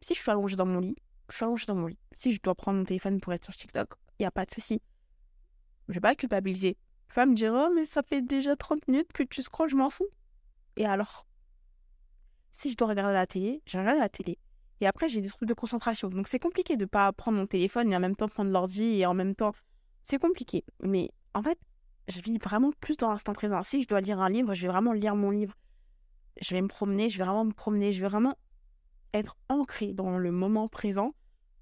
[0.00, 0.96] Si je suis allongée dans mon lit,
[1.28, 1.98] je suis allongée dans mon lit.
[2.12, 4.52] Si je dois prendre mon téléphone pour être sur TikTok, il n'y a pas de
[4.52, 4.80] souci.
[5.88, 6.78] Je ne vais pas culpabiliser.
[7.10, 9.76] Je vais me dire, oh, mais ça fait déjà 30 minutes que tu scrolles, je
[9.76, 10.08] m'en fous.
[10.76, 11.26] Et alors?
[12.52, 14.38] Si je dois regarder la télé, je regarde la télé.
[14.84, 16.10] Et après, j'ai des troubles de concentration.
[16.10, 19.06] Donc, c'est compliqué de pas prendre mon téléphone et en même temps prendre l'ordi et
[19.06, 19.54] en même temps.
[20.04, 20.62] C'est compliqué.
[20.82, 21.58] Mais en fait,
[22.06, 23.62] je vis vraiment plus dans l'instant présent.
[23.62, 25.54] Si je dois lire un livre, je vais vraiment lire mon livre.
[26.38, 28.36] Je vais me promener, je vais vraiment me promener, je vais vraiment
[29.14, 31.14] être ancré dans le moment présent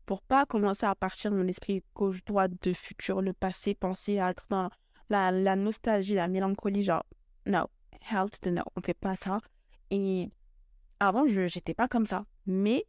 [0.05, 4.31] pour pas commencer à partir de mon esprit gauche-droite, de futur, le passé, penser à
[4.31, 4.69] être dans
[5.11, 7.05] la, la nostalgie, la mélancolie, genre,
[7.47, 7.69] no,
[8.11, 9.41] health, no, on fait pas ça.
[9.91, 10.29] Et
[10.99, 12.25] avant, je n'étais pas comme ça.
[12.47, 12.85] Mais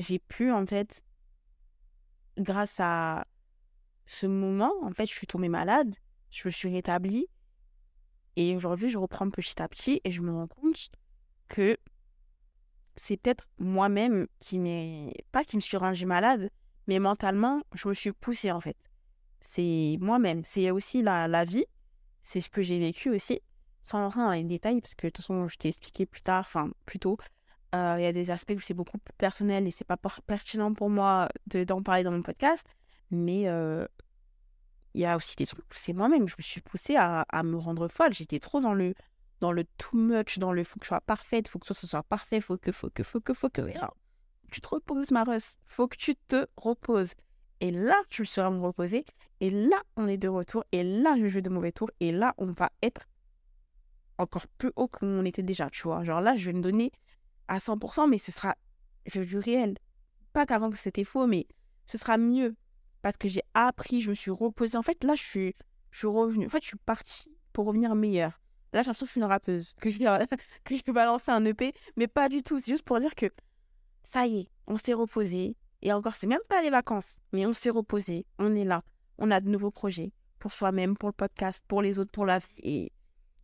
[0.00, 1.04] j'ai pu, en fait,
[2.38, 3.26] grâce à
[4.06, 5.94] ce moment, en fait, je suis tombée malade,
[6.30, 7.26] je me suis rétablie.
[8.36, 10.90] Et aujourd'hui, je reprends petit à petit et je me rends compte
[11.48, 11.76] que
[12.96, 15.12] c'est peut-être moi-même qui m'ai.
[15.32, 16.50] Pas qui me suis rangée malade,
[16.86, 18.76] mais mentalement, je me suis poussée en fait.
[19.40, 20.44] C'est moi-même.
[20.44, 21.66] C'est aussi la, la vie.
[22.22, 23.40] C'est ce que j'ai vécu aussi.
[23.82, 26.40] Sans rentrer dans les détails, parce que de toute façon, je t'ai expliqué plus tard,
[26.40, 27.16] enfin, plus tôt,
[27.74, 30.74] euh, il y a des aspects où c'est beaucoup plus personnel et c'est pas pertinent
[30.74, 32.66] pour moi d'en parler dans mon podcast.
[33.10, 33.86] Mais euh,
[34.94, 36.28] il y a aussi des trucs où c'est moi-même.
[36.28, 38.12] Je me suis poussée à, me rendre folle.
[38.12, 38.94] J'étais trop dans le,
[39.40, 42.02] dans le too much, dans le faut que je sois parfaite, faut que ce soit
[42.02, 43.62] parfait, faut que, faut que, faut que, faut que.
[44.50, 45.24] tu te reposes, ma
[45.66, 47.12] Faut que tu te reposes.
[47.60, 49.04] Et là, tu seras me reposer.
[49.40, 50.64] Et là, on est de retour.
[50.72, 51.90] Et là, je joue de mauvais tours.
[52.00, 53.06] Et là, on va être
[54.18, 56.04] encore plus haut qu'on était déjà, tu vois.
[56.04, 56.90] Genre là, je vais me donner
[57.50, 58.54] à 100%, mais ce sera
[59.12, 59.76] du réel.
[60.32, 61.46] Pas qu'avant que c'était faux, mais
[61.84, 62.54] ce sera mieux.
[63.02, 64.78] Parce que j'ai appris, je me suis reposée.
[64.78, 65.56] En fait, là, je suis,
[65.90, 66.46] je suis revenue.
[66.46, 68.40] En fait, je suis partie pour revenir meilleure.
[68.72, 69.98] Là, j'ai l'impression que je suis une rappeuse, que je,
[70.64, 72.60] que je vais balancer un EP, mais pas du tout.
[72.60, 73.26] C'est juste pour dire que
[74.04, 75.56] ça y est, on s'est reposé.
[75.82, 78.26] Et encore, c'est même pas les vacances, mais on s'est reposé.
[78.38, 78.84] On est là.
[79.18, 82.38] On a de nouveaux projets pour soi-même, pour le podcast, pour les autres, pour la
[82.38, 82.60] vie.
[82.62, 82.92] Et,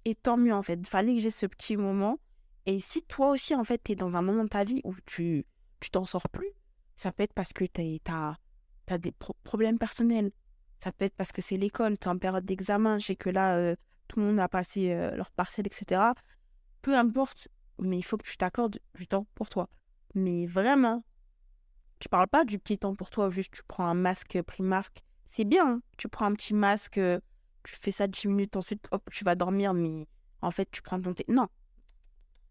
[0.04, 0.86] et tant mieux, en fait.
[0.86, 2.20] Fallait que j'ai ce petit moment.
[2.66, 4.94] Et si toi aussi, en fait, tu es dans un moment de ta vie où
[5.06, 5.46] tu
[5.80, 6.50] tu t'en sors plus,
[6.96, 9.12] ça peut être parce que tu as, des
[9.44, 10.32] problèmes personnels.
[10.82, 12.98] Ça peut être parce que c'est l'école, tu es en période d'examen.
[12.98, 13.76] Je sais que là, euh,
[14.08, 16.02] tout le monde a passé euh, leur parcelle, etc.
[16.82, 17.48] Peu importe,
[17.78, 19.68] mais il faut que tu t'accordes du temps pour toi.
[20.14, 21.04] Mais vraiment,
[21.98, 25.02] tu parles pas du petit temps pour toi, juste tu prends un masque Primark.
[25.24, 25.80] C'est bien, hein.
[25.98, 27.00] tu prends un petit masque,
[27.62, 30.06] tu fais ça 10 minutes, ensuite, hop, tu vas dormir, mais
[30.40, 31.24] en fait, tu prends ton thé.
[31.28, 31.48] Non,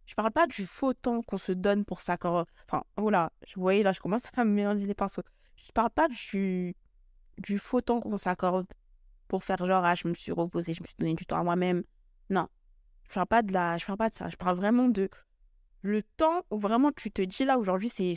[0.05, 2.49] je parle pas du faux temps qu'on se donne pour s'accorder.
[2.67, 5.23] Enfin, voilà, vous voyez, là, je commence à mélanger les pinceaux.
[5.55, 6.75] Je parle pas du,
[7.37, 8.67] du faux temps qu'on s'accorde
[9.27, 11.43] pour faire genre, ah, je me suis reposée, je me suis donné du temps à
[11.43, 11.83] moi-même.
[12.29, 12.47] Non.
[13.09, 13.77] Je parle pas de la...
[13.77, 14.29] je parle pas de ça.
[14.29, 15.09] Je parle vraiment de
[15.81, 18.15] le temps où vraiment tu te dis là, aujourd'hui, c'est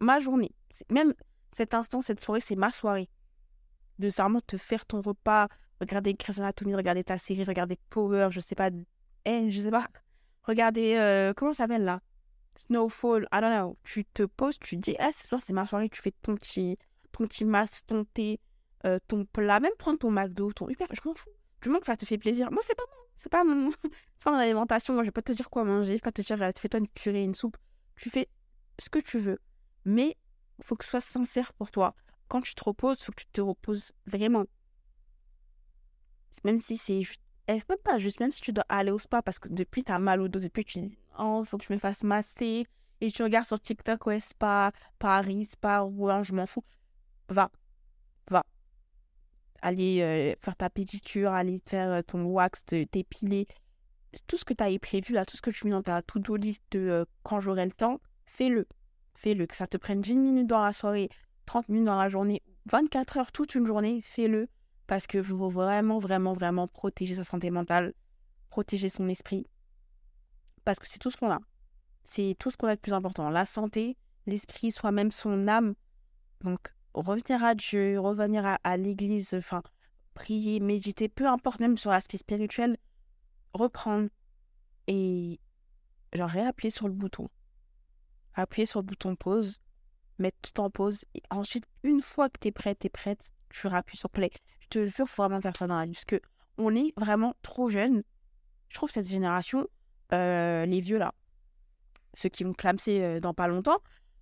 [0.00, 0.54] ma journée.
[0.90, 1.14] Même
[1.52, 3.08] cet instant, cette soirée, c'est ma soirée.
[3.98, 5.48] De vraiment te faire ton repas,
[5.80, 8.70] regarder Grey's Anatomy, regarder ta série, regarder Power, je sais pas,
[9.26, 9.86] je sais pas,
[10.46, 12.00] Regardez, euh, comment ça s'appelle là?
[12.56, 13.76] Snowfall, I don't know.
[13.84, 16.78] Tu te poses, tu dis, ah, ce soir, c'est ma soirée, tu fais ton petit,
[17.12, 18.40] ton petit masque, ton thé,
[18.86, 21.30] euh, ton plat, même prendre ton McDo, ton Uber, je m'en fous.
[21.60, 22.50] Du moment que ça te fait plaisir.
[22.52, 23.70] Moi, c'est pas mon, c'est pas mon,
[24.16, 24.94] c'est pas mon alimentation.
[24.94, 26.88] Moi, je vais pas te dire quoi manger, je vais pas te dire, fais-toi une
[26.88, 27.56] purée, une soupe.
[27.96, 28.28] Tu fais
[28.78, 29.40] ce que tu veux.
[29.84, 30.16] Mais,
[30.62, 31.94] faut que ce soit sincère pour toi.
[32.28, 34.44] Quand tu te reposes, faut que tu te reposes vraiment.
[36.44, 39.22] Même si c'est juste et même pas juste, même si tu dois aller au spa
[39.22, 41.72] parce que depuis tu as mal au dos, depuis tu dis, oh, faut que je
[41.72, 42.66] me fasse masser.
[43.00, 46.64] Et tu regardes sur TikTok, ouais, spa, Paris, spa, Rouen, je m'en fous.
[47.28, 47.50] Va,
[48.30, 48.44] va.
[49.62, 53.46] Allez euh, faire ta pédicure, aller faire euh, ton wax, t'épiler.
[54.26, 56.36] Tout ce que tu as prévu là, tout ce que tu mets dans ta to-do
[56.36, 58.66] list de euh, quand j'aurai le temps, fais-le.
[59.14, 59.46] Fais-le.
[59.46, 61.10] Que ça te prenne 10 minutes dans la soirée,
[61.44, 64.48] 30 minutes dans la journée, 24 heures toute une journée, fais-le
[64.86, 67.94] parce que faut vraiment, vraiment, vraiment protéger sa santé mentale,
[68.50, 69.46] protéger son esprit,
[70.64, 71.38] parce que c'est tout ce qu'on a.
[72.04, 73.30] C'est tout ce qu'on a de plus important.
[73.30, 73.96] La santé,
[74.26, 75.74] l'esprit, soi-même, son âme.
[76.42, 79.62] Donc, revenir à Dieu, revenir à, l'église, enfin,
[80.14, 82.76] prier, méditer, peu importe, même sur l'aspect spirituel,
[83.52, 84.08] reprendre
[84.86, 85.40] et
[86.12, 87.28] genre réappuyer sur le bouton.
[88.34, 89.60] Appuyer sur le bouton pause,
[90.18, 93.30] mettre tout en pause et ensuite, une fois que tu es prête, tu es prête,
[93.56, 94.30] tu rappuies sur play.
[94.60, 95.92] Je te jure, faut vraiment faire ça dans la vie.
[95.92, 96.20] Parce que
[96.58, 98.02] on est vraiment trop jeunes.
[98.68, 99.66] Je trouve cette génération,
[100.12, 101.14] euh, les vieux là,
[102.14, 103.78] ceux qui vont clamser euh, dans pas longtemps,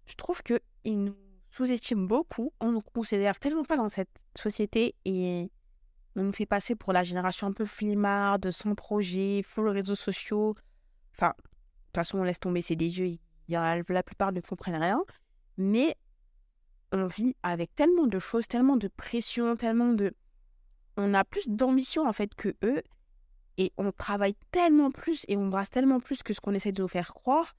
[0.07, 1.17] je trouve qu'ils nous
[1.51, 2.53] sous-estiment beaucoup.
[2.61, 5.51] On nous considère tellement pas dans cette société et
[6.17, 10.57] on nous fait passer pour la génération un peu flimmarde, sans projet, full réseaux sociaux.
[11.15, 13.19] Enfin, de toute façon, on laisse tomber ses des
[13.55, 15.03] a, la plupart ne comprennent rien.
[15.57, 15.97] Mais
[16.95, 20.15] on vit avec tellement de choses, tellement de pression, tellement de
[20.97, 22.83] on a plus d'ambition en fait que eux
[23.59, 26.83] et on travaille tellement plus et on brasse tellement plus que ce qu'on essaie de
[26.83, 27.55] nous faire croire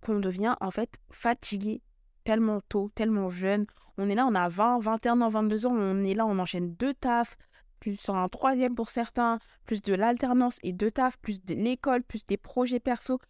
[0.00, 1.80] qu'on devient en fait fatigué
[2.24, 3.66] tellement tôt, tellement jeune.
[3.98, 6.74] On est là, on a 20, 21 ans, 22 ans, on est là, on enchaîne
[6.74, 7.36] deux tafs,
[7.80, 12.26] plus un troisième pour certains, plus de l'alternance et deux tafs, plus de l'école, plus
[12.26, 13.20] des projets perso.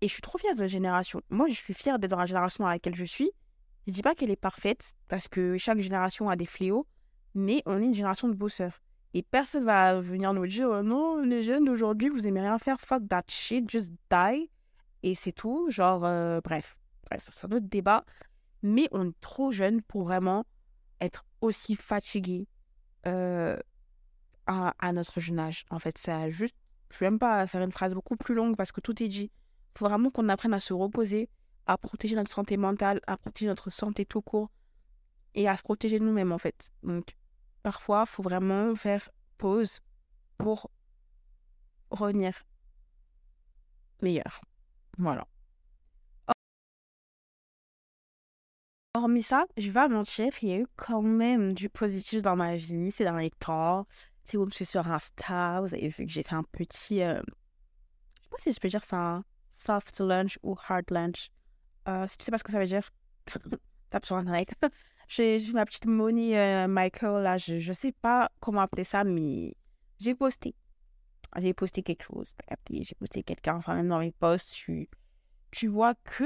[0.00, 1.22] Et je suis trop fière de la génération.
[1.30, 3.30] Moi, je suis fière d'être dans la génération dans laquelle je suis.
[3.86, 6.86] Je dis pas qu'elle est parfaite, parce que chaque génération a des fléaux,
[7.34, 8.82] mais on est une génération de bosseurs.
[9.14, 12.80] Et personne va venir nous dire oh non, les jeunes d'aujourd'hui, vous aimez rien faire,
[12.80, 14.50] fuck that shit, just die.
[15.02, 15.70] Et c'est tout.
[15.70, 16.76] Genre, euh, bref.
[17.08, 18.04] bref, ça c'est un autre débat.
[18.62, 20.44] Mais on est trop jeune pour vraiment
[21.00, 22.48] être aussi fatigué
[23.06, 23.56] euh,
[24.46, 25.64] à, notre jeune âge.
[25.70, 26.54] En fait, c'est juste.
[26.90, 29.30] Je même pas faire une phrase beaucoup plus longue parce que tout est dit.
[29.74, 31.28] Il faut vraiment qu'on apprenne à se reposer,
[31.66, 34.50] à protéger notre santé mentale, à protéger notre santé tout court
[35.34, 36.72] et à se protéger nous-mêmes en fait.
[36.82, 37.16] Donc,
[37.62, 39.80] parfois, il faut vraiment faire pause
[40.38, 40.70] pour
[41.90, 42.44] revenir
[44.00, 44.40] meilleur.
[44.98, 45.26] Voilà.
[48.94, 52.34] Hormis ça, je vais pas mentir, il y a eu quand même du positif dans
[52.34, 53.86] ma vie ces derniers temps.
[54.24, 57.02] Si vous me suivez sur Insta, vous avez vu que j'ai fait un petit.
[57.02, 59.22] Euh, je sais pas si je peux dire ça,
[59.54, 61.30] soft lunch ou hard lunch.
[61.88, 62.90] Euh, si tu sais pas ce que ça veut dire,
[63.90, 64.54] tape sur Internet.
[65.08, 69.54] J'ai ma petite Moni euh, Michael, là, je ne sais pas comment appeler ça, mais
[70.00, 70.54] j'ai posté.
[71.38, 72.34] J'ai posté quelque chose.
[72.70, 74.88] J'ai posté quelqu'un, enfin, même dans mes posts, je suis,
[75.52, 76.24] tu vois que,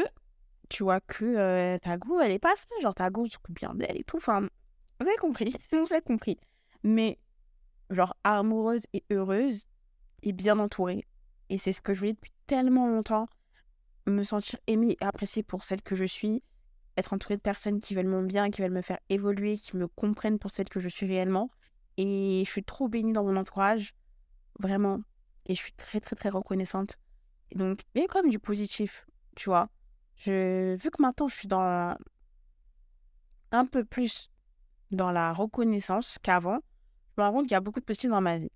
[0.68, 3.98] tu vois que euh, ta go, elle est pas genre ta go, tu bien d'elle
[3.98, 4.16] et tout.
[4.16, 4.42] Enfin,
[5.00, 6.38] vous avez compris, vous avez compris.
[6.82, 7.18] Mais,
[7.90, 9.66] genre, amoureuse et heureuse
[10.22, 11.04] et bien entourée.
[11.50, 13.28] Et c'est ce que je voulais depuis tellement longtemps.
[14.10, 16.42] Me sentir aimée et appréciée pour celle que je suis.
[16.96, 19.86] Être entourée de personnes qui veulent mon bien, qui veulent me faire évoluer, qui me
[19.86, 21.50] comprennent pour celle que je suis réellement.
[21.96, 23.94] Et je suis trop bénie dans mon entourage.
[24.58, 24.98] Vraiment.
[25.46, 26.96] Et je suis très, très, très reconnaissante.
[27.54, 29.68] Donc, mais comme du positif, tu vois.
[30.26, 31.96] Vu que maintenant je suis dans
[33.52, 34.30] un peu plus
[34.90, 36.60] dans la reconnaissance qu'avant,
[37.16, 38.50] je me rends compte qu'il y a beaucoup de positifs dans ma vie.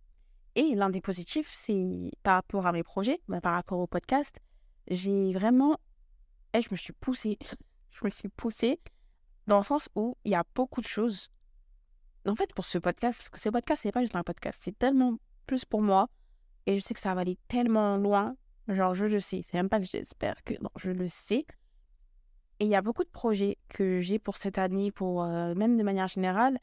[0.57, 4.39] Et l'un des positifs, c'est par rapport à mes projets, bah, par rapport au podcast,
[4.89, 5.75] j'ai vraiment.
[6.53, 7.39] Et eh, je me suis poussée.
[7.91, 8.81] je me suis poussée
[9.47, 11.29] dans le sens où il y a beaucoup de choses.
[12.27, 14.79] En fait, pour ce podcast, parce que ce podcast, c'est pas juste un podcast, c'est
[14.79, 16.09] tellement plus pour moi.
[16.67, 18.37] Et je sais que ça va aller tellement loin.
[18.69, 19.45] Genre, je le sais.
[19.47, 20.55] C'est même pas que j'espère que.
[20.63, 21.45] Non, je le sais.
[22.61, 25.77] Et il y a beaucoup de projets que j'ai pour cette année, pour euh, même
[25.77, 26.59] de manière générale.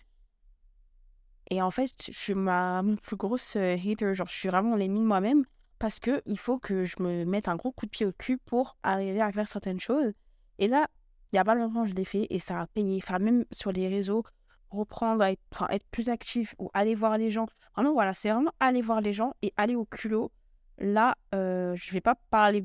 [1.51, 4.15] Et en fait, je suis ma mon plus grosse euh, hater.
[4.15, 5.45] Genre, je suis vraiment l'ennemi de moi-même
[5.81, 8.37] parce que il faut que je me mette un gros coup de pied au cul
[8.37, 10.13] pour arriver à faire certaines choses.
[10.59, 10.85] Et là,
[11.33, 12.99] il y a pas longtemps, je l'ai fait et ça a payé.
[13.01, 14.23] Enfin, même sur les réseaux,
[14.69, 17.47] reprendre, être, enfin, être plus actif ou aller voir les gens.
[17.75, 20.31] Vraiment, voilà, c'est vraiment aller voir les gens et aller au culot.
[20.77, 22.63] Là, euh, je vais pas parler,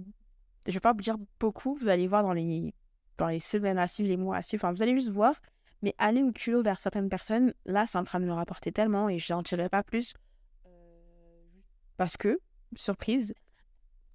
[0.66, 1.74] je vais pas dire beaucoup.
[1.76, 2.74] Vous allez voir dans les,
[3.16, 4.62] dans les semaines à suivre, les mois à suivre.
[4.62, 5.32] Enfin, vous allez juste voir.
[5.80, 9.08] Mais aller au culot vers certaines personnes, là, c'est en train de me rapporter tellement
[9.08, 10.12] et je n'en tirerai pas plus.
[10.66, 10.70] Euh,
[11.96, 12.40] parce que,
[12.74, 13.34] surprise.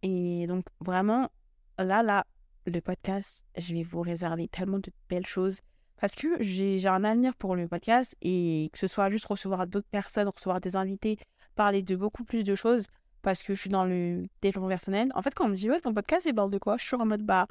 [0.03, 1.29] Et donc, vraiment,
[1.77, 2.25] là, là,
[2.65, 5.61] le podcast, je vais vous réserver tellement de belles choses
[5.99, 9.89] parce que j'ai un avenir pour le podcast et que ce soit juste recevoir d'autres
[9.89, 11.19] personnes, recevoir des invités,
[11.55, 12.87] parler de beaucoup plus de choses
[13.21, 15.09] parce que je suis dans le développement personnel.
[15.13, 16.77] En fait, quand on me dit, ouais, ton podcast, il parle de quoi?
[16.77, 17.47] Je suis en mode, bah,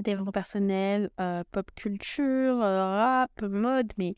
[0.00, 4.14] développement personnel, euh, pop culture, euh, rap, mode, mais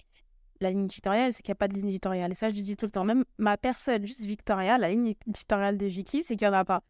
[0.62, 2.32] la ligne éditoriale, c'est qu'il n'y a pas de ligne éditoriale.
[2.32, 3.04] Et ça, je dis tout le temps.
[3.04, 6.64] Même ma personne, juste Victoria, la ligne éditoriale de Vicky, c'est qu'il n'y en a
[6.64, 6.82] pas.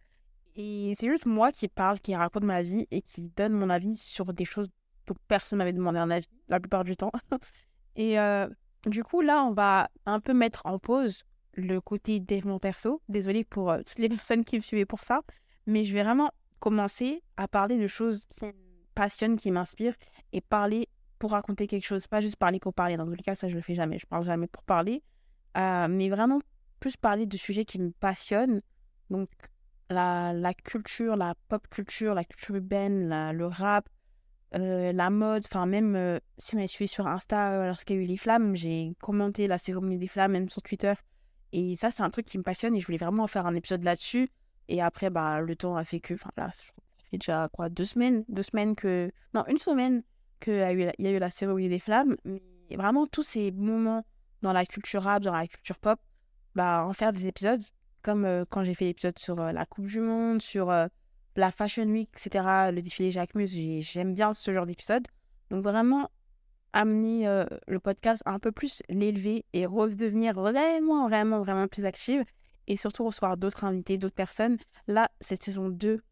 [0.54, 3.96] Et c'est juste moi qui parle, qui raconte ma vie et qui donne mon avis
[3.96, 4.68] sur des choses
[5.06, 7.12] donc personne m'avait demandé un avis la plupart du temps.
[7.96, 8.48] Et euh,
[8.86, 13.02] du coup, là, on va un peu mettre en pause le côté développement perso.
[13.08, 15.22] Désolée pour euh, toutes les personnes qui me suivaient pour ça,
[15.66, 16.30] mais je vais vraiment
[16.60, 18.52] commencer à parler de choses qui me
[18.94, 19.96] passionnent, qui m'inspirent,
[20.32, 20.88] et parler
[21.22, 22.96] pour raconter quelque chose, pas juste parler pour parler.
[22.96, 23.96] Dans tous les cas, ça, je le fais jamais.
[23.96, 25.04] Je parle jamais pour parler,
[25.56, 26.40] euh, mais vraiment
[26.80, 28.60] plus parler de sujets qui me passionnent.
[29.08, 29.28] Donc,
[29.88, 33.88] la, culture, la pop culture, la culture urbaine, le rap,
[34.56, 38.02] euh, la mode, enfin même euh, si vous suivi sur Insta euh, lorsqu'il y a
[38.02, 40.94] eu les flammes, j'ai commenté la cérémonie des flammes même sur Twitter.
[41.52, 43.84] Et ça, c'est un truc qui me passionne et je voulais vraiment faire un épisode
[43.84, 44.28] là-dessus.
[44.66, 46.72] Et après, bah, le temps a fait que, enfin là, ça
[47.12, 50.02] fait déjà quoi, deux semaines, deux semaines que, non, une semaine
[50.42, 52.16] qu'il y, a eu la, la cérémonie des flammes.
[52.24, 54.04] Mais vraiment, tous ces moments
[54.42, 56.00] dans la culture rap, dans la culture pop,
[56.54, 57.62] bah, en faire des épisodes,
[58.02, 60.72] comme quand j'ai fait l'épisode sur la Coupe du Monde, sur
[61.36, 63.48] la Fashion Week, etc., le défilé Jacques Mus,
[63.80, 65.06] j'aime bien ce genre d'épisode.
[65.50, 66.08] Donc vraiment
[66.72, 72.24] amener euh, le podcast un peu plus l'élever et redevenir vraiment, vraiment, vraiment plus active
[72.66, 74.56] et surtout recevoir d'autres invités, d'autres personnes.
[74.86, 76.02] Là, cette saison 2,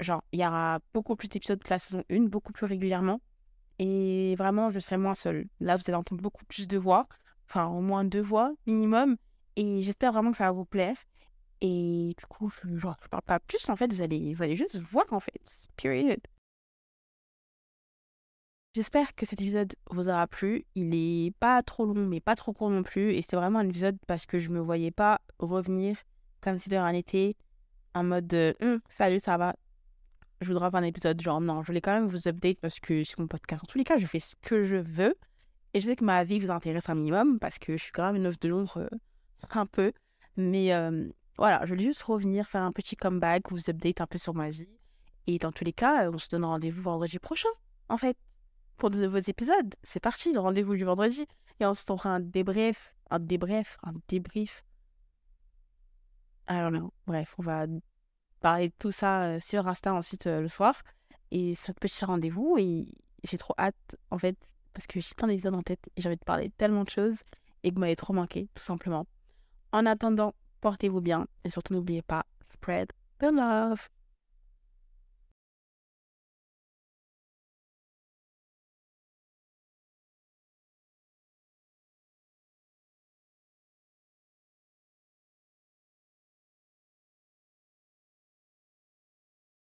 [0.00, 3.20] genre, il y aura beaucoup plus d'épisodes que la saison 1, beaucoup plus régulièrement.
[3.78, 5.46] Et vraiment, je serai moins seule.
[5.60, 7.08] Là, vous allez entendre beaucoup plus de voix,
[7.48, 9.16] enfin, au moins deux voix minimum.
[9.56, 10.96] Et j'espère vraiment que ça va vous plaire.
[11.60, 14.78] Et du coup, je, je parle pas plus, en fait, vous allez, vous allez juste
[14.78, 15.68] voir, en fait.
[15.76, 16.20] Period.
[18.74, 20.64] J'espère que cet épisode vous aura plu.
[20.74, 23.12] Il est pas trop long, mais pas trop court non plus.
[23.14, 25.96] Et c'est vraiment un épisode parce que je me voyais pas revenir
[26.40, 27.36] comme si de rien n'était,
[27.94, 29.56] en mode de hum, salut, ça va.
[30.40, 33.02] Je voudrais faire un épisode genre non, je voulais quand même vous update parce que
[33.04, 35.16] sur mon podcast, en tous les cas, je fais ce que je veux.
[35.74, 38.06] Et je sais que ma vie vous intéresse un minimum parce que je suis quand
[38.06, 38.88] même une œuvre de l'ombre euh,
[39.50, 39.92] un peu.
[40.36, 44.18] Mais euh, voilà, je voulais juste revenir, faire un petit comeback, vous update un peu
[44.18, 44.68] sur ma vie.
[45.26, 47.50] Et dans tous les cas, on se donne rendez-vous vendredi prochain,
[47.88, 48.16] en fait,
[48.78, 49.74] pour de nouveaux épisodes.
[49.82, 51.26] C'est parti, le rendez-vous du vendredi.
[51.60, 54.64] Et on se fera un débrief, un débrief, un débrief.
[56.46, 57.66] Alors non, bref, on va
[58.38, 60.74] parler de tout ça sur Insta ensuite le soir.
[61.30, 62.56] Et ça petit rendez-vous.
[62.58, 62.86] Et
[63.24, 64.36] j'ai trop hâte, en fait,
[64.72, 67.22] parce que j'ai plein d'épisodes en tête et j'ai envie de parler tellement de choses
[67.62, 69.06] et que vous m'avez trop manqué, tout simplement.
[69.72, 73.88] En attendant, portez-vous bien et surtout n'oubliez pas, spread the love.